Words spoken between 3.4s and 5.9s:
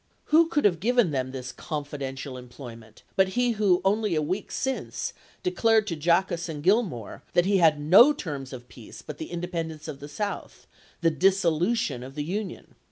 who, only a week since, declared